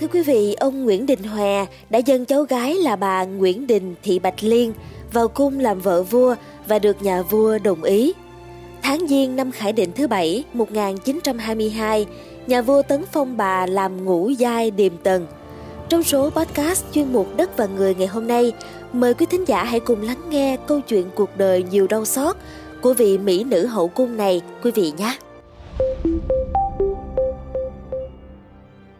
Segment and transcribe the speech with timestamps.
[0.00, 3.94] Thưa quý vị, ông Nguyễn Đình Hòa đã dâng cháu gái là bà Nguyễn Đình
[4.02, 4.72] Thị Bạch Liên
[5.12, 6.34] vào cung làm vợ vua
[6.66, 8.12] và được nhà vua đồng ý.
[8.82, 12.06] Tháng Giêng năm Khải Định thứ bảy 1922,
[12.46, 15.26] nhà vua tấn phong bà làm ngũ giai điềm tần.
[15.88, 18.52] Trong số podcast chuyên mục Đất và Người ngày hôm nay,
[18.92, 22.36] mời quý thính giả hãy cùng lắng nghe câu chuyện cuộc đời nhiều đau xót
[22.82, 25.16] của vị mỹ nữ hậu cung này quý vị nhé.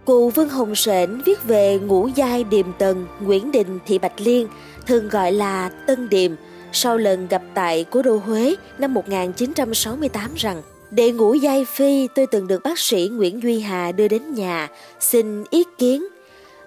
[0.05, 4.49] Cụ Vương Hồng Sển viết về ngũ giai điềm tần Nguyễn Đình Thị Bạch Liên,
[4.87, 6.33] thường gọi là Tân Điềm,
[6.73, 12.27] sau lần gặp tại cố đô Huế năm 1968 rằng Đệ ngũ giai phi tôi
[12.27, 14.69] từng được bác sĩ Nguyễn Duy Hà đưa đến nhà,
[15.01, 16.07] xin ý kiến.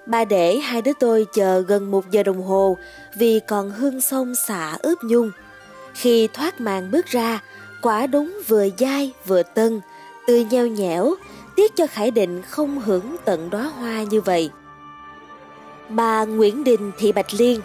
[0.05, 2.77] Ba để hai đứa tôi chờ gần một giờ đồng hồ
[3.15, 5.31] vì còn hương sông xả ướp nhung.
[5.93, 7.43] Khi thoát màn bước ra,
[7.81, 9.81] quả đúng vừa dai vừa tân,
[10.27, 11.15] tươi nheo nhẽo,
[11.55, 14.49] tiếc cho Khải Định không hưởng tận đóa hoa như vậy.
[15.89, 17.61] Bà Nguyễn Đình Thị Bạch Liên,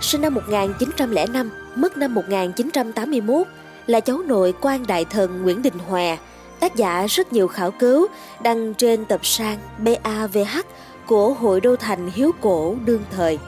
[0.00, 3.46] sinh năm 1905, mất năm 1981,
[3.86, 6.16] là cháu nội quan đại thần Nguyễn Đình Hòa,
[6.60, 8.06] tác giả rất nhiều khảo cứu
[8.42, 10.66] đăng trên tập san BAVH
[11.06, 13.38] của Hội Đô Thành Hiếu Cổ đương thời.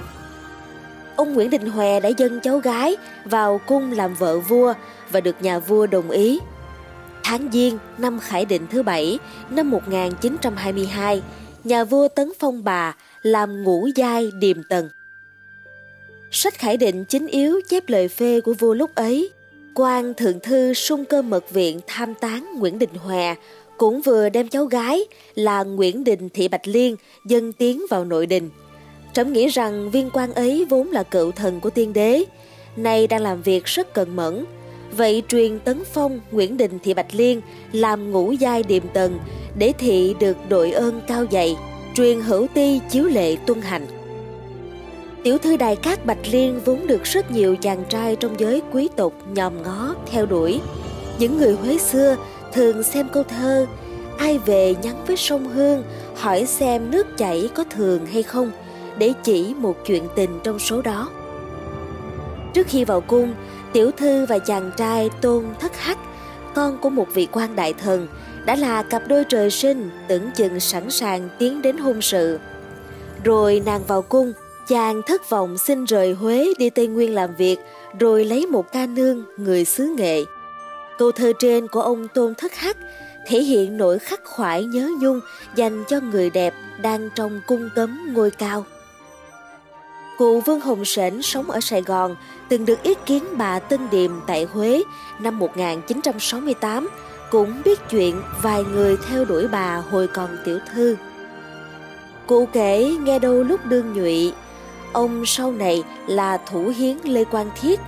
[1.16, 4.74] Ông Nguyễn Đình Hòa đã dâng cháu gái vào cung làm vợ vua
[5.10, 6.40] và được nhà vua đồng ý
[7.24, 9.18] Tháng Giêng năm Khải Định thứ bảy
[9.50, 11.22] năm 1922,
[11.64, 14.88] nhà vua tấn phong bà làm ngũ giai điềm tần.
[16.30, 19.30] Sách Khải Định chính yếu chép lời phê của vua lúc ấy.
[19.74, 23.36] quan thượng thư sung cơ mật viện tham tán Nguyễn Đình Hòa
[23.76, 25.00] cũng vừa đem cháu gái
[25.34, 28.50] là Nguyễn Đình Thị Bạch Liên dân tiến vào nội đình.
[29.12, 32.24] Trẫm nghĩ rằng viên quan ấy vốn là cựu thần của tiên đế,
[32.76, 34.44] nay đang làm việc rất cần mẫn,
[34.96, 37.40] Vậy truyền tấn phong Nguyễn Đình Thị Bạch Liên
[37.72, 39.18] làm ngũ giai điềm tần
[39.58, 41.56] để thị được đội ơn cao dày,
[41.94, 43.86] truyền hữu ti chiếu lệ tuân hành.
[45.22, 48.88] Tiểu thư đài cát Bạch Liên vốn được rất nhiều chàng trai trong giới quý
[48.96, 50.60] tộc nhòm ngó theo đuổi.
[51.18, 52.16] Những người Huế xưa
[52.52, 53.66] thường xem câu thơ
[54.18, 55.82] ai về nhắn với sông Hương
[56.16, 58.50] hỏi xem nước chảy có thường hay không
[58.98, 61.10] để chỉ một chuyện tình trong số đó.
[62.54, 63.34] Trước khi vào cung,
[63.72, 65.98] Tiểu thư và chàng trai Tôn Thất Hắc,
[66.54, 68.08] con của một vị quan đại thần,
[68.44, 72.38] đã là cặp đôi trời sinh tưởng chừng sẵn sàng tiến đến hôn sự.
[73.24, 74.32] Rồi nàng vào cung,
[74.68, 77.58] chàng thất vọng xin rời Huế đi Tây Nguyên làm việc,
[77.98, 80.24] rồi lấy một ca nương người xứ nghệ.
[80.98, 82.76] Câu thơ trên của ông Tôn Thất Hắc
[83.26, 85.20] thể hiện nỗi khắc khoải nhớ nhung
[85.54, 88.64] dành cho người đẹp đang trong cung cấm ngôi cao.
[90.18, 92.16] Cụ Vương Hồng Sển sống ở Sài Gòn,
[92.48, 94.82] từng được ý kiến bà Tân Điềm tại Huế
[95.18, 96.88] năm 1968,
[97.30, 100.96] cũng biết chuyện vài người theo đuổi bà hồi còn tiểu thư.
[102.26, 104.32] Cụ kể nghe đâu lúc đương nhụy,
[104.92, 107.80] ông sau này là thủ hiến Lê Quang Thiết.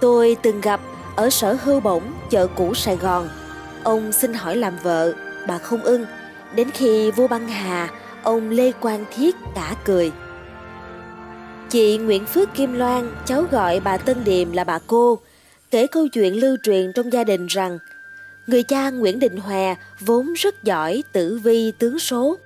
[0.00, 0.80] Tôi từng gặp
[1.16, 3.28] ở sở hưu bổng chợ cũ Sài Gòn.
[3.82, 5.12] Ông xin hỏi làm vợ,
[5.48, 6.06] bà không ưng.
[6.54, 7.88] Đến khi vua băng hà,
[8.22, 10.12] ông Lê Quang Thiết cả cười.
[11.74, 15.18] Chị Nguyễn Phước Kim Loan, cháu gọi bà Tân Điềm là bà cô,
[15.70, 17.78] kể câu chuyện lưu truyền trong gia đình rằng
[18.46, 22.36] người cha Nguyễn Đình Hòa vốn rất giỏi tử vi tướng số.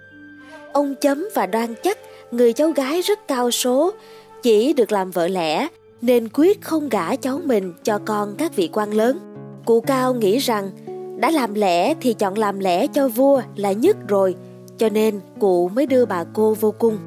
[0.72, 1.98] Ông chấm và đoan chắc
[2.30, 3.92] người cháu gái rất cao số,
[4.42, 5.68] chỉ được làm vợ lẽ
[6.02, 9.18] nên quyết không gả cháu mình cho con các vị quan lớn.
[9.64, 10.70] Cụ Cao nghĩ rằng
[11.20, 14.34] đã làm lẽ thì chọn làm lẽ cho vua là nhất rồi,
[14.78, 16.98] cho nên cụ mới đưa bà cô vô cung.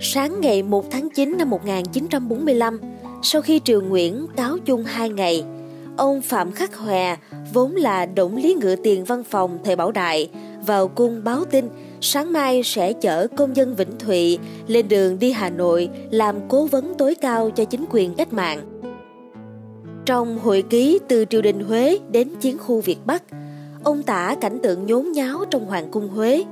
[0.00, 2.80] Sáng ngày 1 tháng 9 năm 1945,
[3.22, 5.44] sau khi triều Nguyễn cáo chung hai ngày,
[5.96, 7.16] ông Phạm Khắc Hòa,
[7.52, 10.30] vốn là động lý ngự tiền văn phòng thời Bảo Đại,
[10.66, 11.68] vào cung báo tin
[12.00, 16.66] sáng mai sẽ chở công dân Vĩnh Thụy lên đường đi Hà Nội làm cố
[16.66, 18.60] vấn tối cao cho chính quyền cách mạng.
[20.06, 23.22] Trong hội ký từ triều đình Huế đến chiến khu Việt Bắc,
[23.84, 26.44] ông tả cảnh tượng nhốn nháo trong Hoàng cung Huế.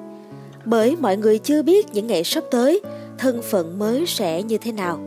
[0.65, 2.81] Bởi mọi người chưa biết những ngày sắp tới,
[3.19, 4.99] thân phận mới sẽ như thế nào.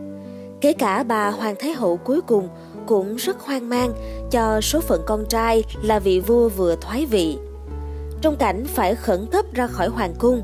[0.61, 2.49] Kể cả bà Hoàng Thái Hậu cuối cùng
[2.87, 3.93] cũng rất hoang mang
[4.31, 7.37] cho số phận con trai là vị vua vừa thoái vị.
[8.21, 10.41] Trong cảnh phải khẩn cấp ra khỏi hoàng cung,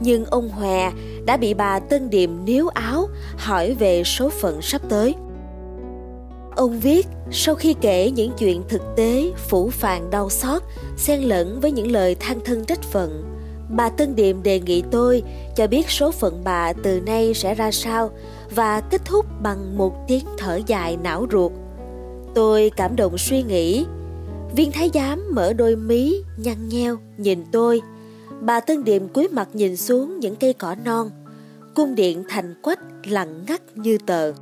[0.00, 0.92] nhưng ông Hòa
[1.26, 5.14] đã bị bà Tân Điềm níu áo hỏi về số phận sắp tới.
[6.56, 10.62] Ông viết sau khi kể những chuyện thực tế phủ phàng đau xót
[10.96, 13.31] xen lẫn với những lời than thân trách phận
[13.76, 15.22] Bà Tân Điềm đề nghị tôi
[15.56, 18.10] cho biết số phận bà từ nay sẽ ra sao
[18.54, 21.52] và kết thúc bằng một tiếng thở dài não ruột.
[22.34, 23.86] Tôi cảm động suy nghĩ.
[24.56, 27.80] Viên thái giám mở đôi mí nhăn nheo nhìn tôi.
[28.40, 31.10] bà Tân Điềm cúi mặt nhìn xuống những cây cỏ non.
[31.74, 34.32] Cung điện thành quách lặng ngắt như tờ.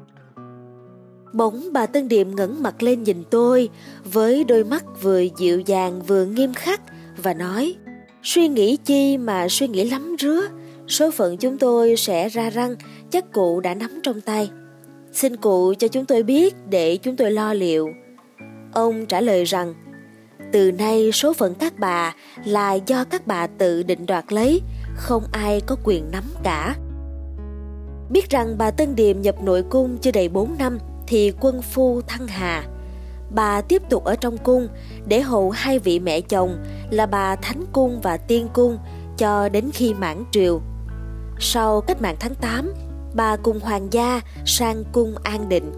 [1.32, 3.68] Bỗng bà Tân Điềm ngẩng mặt lên nhìn tôi
[4.12, 6.80] với đôi mắt vừa dịu dàng vừa nghiêm khắc
[7.22, 7.74] và nói
[8.22, 10.40] Suy nghĩ chi mà suy nghĩ lắm rứa,
[10.88, 12.74] số phận chúng tôi sẽ ra răng,
[13.10, 14.50] chắc cụ đã nắm trong tay.
[15.12, 17.88] Xin cụ cho chúng tôi biết để chúng tôi lo liệu.
[18.72, 19.74] Ông trả lời rằng,
[20.52, 22.14] từ nay số phận các bà
[22.44, 24.60] là do các bà tự định đoạt lấy,
[24.96, 26.76] không ai có quyền nắm cả.
[28.10, 32.00] Biết rằng bà Tân Điềm nhập nội cung chưa đầy 4 năm thì quân phu
[32.00, 32.64] thăng hà.
[33.34, 34.68] Bà tiếp tục ở trong cung
[35.06, 38.78] để hầu hai vị mẹ chồng là bà Thánh Cung và Tiên Cung
[39.18, 40.60] cho đến khi mãn triều.
[41.38, 42.72] Sau cách mạng tháng 8,
[43.14, 45.72] bà cùng hoàng gia sang cung An Định.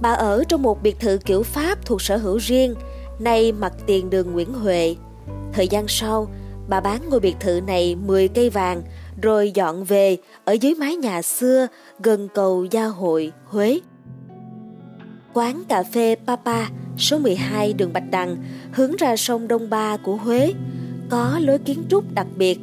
[0.00, 2.74] Bà ở trong một biệt thự kiểu Pháp thuộc sở hữu riêng,
[3.18, 4.96] nay mặt tiền đường Nguyễn Huệ.
[5.52, 6.28] Thời gian sau,
[6.68, 8.82] bà bán ngôi biệt thự này 10 cây vàng
[9.22, 11.66] rồi dọn về ở dưới mái nhà xưa
[11.98, 13.80] gần cầu Gia Hội, Huế.
[15.38, 18.36] Quán cà phê Papa số 12 đường Bạch Đằng
[18.72, 20.52] hướng ra sông Đông Ba của Huế
[21.08, 22.58] có lối kiến trúc đặc biệt.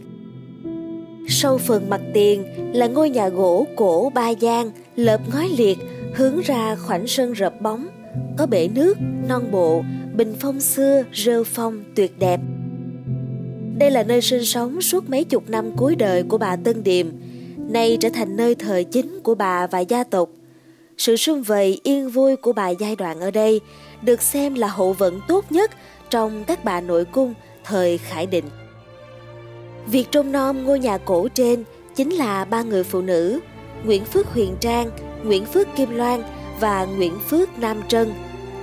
[1.30, 2.44] Sau phần mặt tiền
[2.74, 5.78] là ngôi nhà gỗ cổ ba gian lợp ngói liệt
[6.14, 7.88] hướng ra khoảnh sân rợp bóng,
[8.38, 8.98] có bể nước,
[9.28, 9.84] non bộ,
[10.16, 12.40] bình phong xưa, rêu phong tuyệt đẹp.
[13.78, 17.08] Đây là nơi sinh sống suốt mấy chục năm cuối đời của bà Tân Điềm,
[17.58, 20.30] nay trở thành nơi thờ chính của bà và gia tộc.
[20.98, 23.62] Sự sum vầy yên vui của bà giai đoạn ở đây
[24.02, 25.72] được xem là hậu vận tốt nhất
[26.10, 27.34] trong các bà nội cung
[27.64, 28.46] thời Khải Định.
[29.88, 31.64] Việc trông nom ngôi nhà cổ trên
[31.96, 33.40] chính là ba người phụ nữ
[33.86, 34.92] Nguyễn Phước Huyền Trang,
[35.24, 36.24] Nguyễn Phước Kim Loan
[36.60, 38.14] và Nguyễn Phước Nam Trân.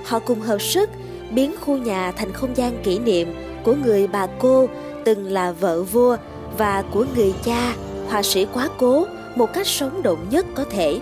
[0.05, 0.89] Họ cùng hợp sức
[1.31, 3.33] biến khu nhà thành không gian kỷ niệm
[3.63, 4.67] của người bà cô
[5.05, 6.17] từng là vợ vua
[6.57, 7.75] và của người cha,
[8.07, 10.99] họa sĩ quá cố một cách sống động nhất có thể.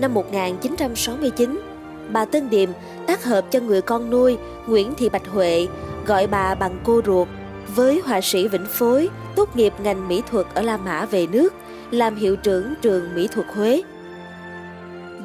[0.00, 1.60] Năm 1969,
[2.12, 2.68] bà Tân Điềm
[3.06, 5.66] tác hợp cho người con nuôi Nguyễn Thị Bạch Huệ
[6.06, 7.28] gọi bà bằng cô ruột
[7.74, 11.54] với họa sĩ Vĩnh Phối tốt nghiệp ngành mỹ thuật ở La Mã về nước
[11.90, 13.82] làm hiệu trưởng trường mỹ thuật Huế.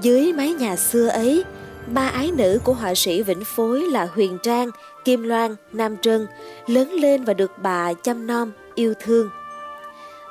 [0.02, 1.44] Dưới mái nhà xưa ấy,
[1.88, 4.70] ba ái nữ của họa sĩ Vĩnh Phối là Huyền Trang,
[5.06, 6.28] Kim Loan, Nam Trân
[6.68, 9.30] lớn lên và được bà chăm nom, yêu thương.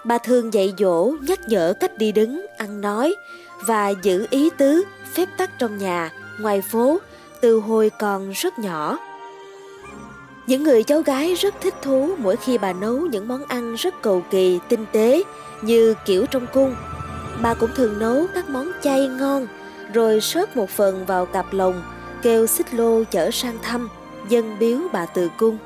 [0.05, 3.15] Bà thường dạy dỗ, nhắc nhở cách đi đứng, ăn nói
[3.67, 4.85] và giữ ý tứ,
[5.15, 6.11] phép tắc trong nhà,
[6.41, 6.99] ngoài phố
[7.41, 8.99] từ hồi còn rất nhỏ.
[10.47, 14.03] Những người cháu gái rất thích thú mỗi khi bà nấu những món ăn rất
[14.03, 15.23] cầu kỳ, tinh tế
[15.63, 16.75] như kiểu trong cung.
[17.43, 19.47] Bà cũng thường nấu các món chay ngon
[19.93, 21.83] rồi sớt một phần vào cặp lồng,
[22.23, 23.89] kêu xích lô chở sang thăm,
[24.29, 25.59] dân biếu bà từ cung.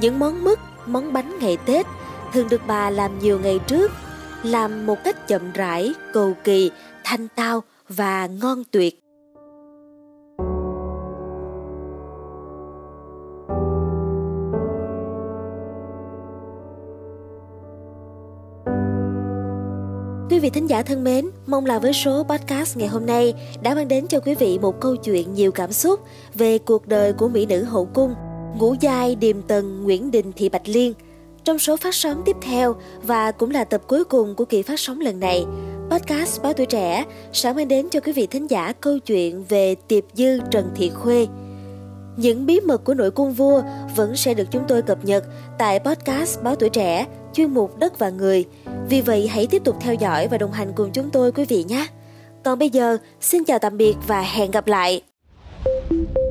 [0.00, 1.86] Những món mứt, món bánh ngày Tết
[2.32, 3.92] thường được bà làm nhiều ngày trước,
[4.42, 6.70] làm một cách chậm rãi, cầu kỳ,
[7.04, 9.00] thanh tao và ngon tuyệt.
[20.30, 23.74] Quý vị thính giả thân mến, mong là với số podcast ngày hôm nay đã
[23.74, 26.00] mang đến cho quý vị một câu chuyện nhiều cảm xúc
[26.34, 28.14] về cuộc đời của mỹ nữ hậu cung,
[28.58, 30.94] ngũ giai điềm tần Nguyễn Đình Thị Bạch Liên.
[31.48, 34.80] Trong số phát sóng tiếp theo và cũng là tập cuối cùng của kỳ phát
[34.80, 35.46] sóng lần này,
[35.90, 39.74] podcast Báo Tuổi Trẻ sẽ mang đến cho quý vị thính giả câu chuyện về
[39.74, 41.26] Tiệp Dư Trần Thị Khuê.
[42.16, 43.62] Những bí mật của nội cung vua
[43.96, 45.24] vẫn sẽ được chúng tôi cập nhật
[45.58, 48.44] tại podcast Báo Tuổi Trẻ chuyên mục Đất và Người.
[48.88, 51.64] Vì vậy hãy tiếp tục theo dõi và đồng hành cùng chúng tôi quý vị
[51.64, 51.86] nhé.
[52.44, 55.02] Còn bây giờ, xin chào tạm biệt và hẹn gặp lại.
[55.88, 56.27] thank you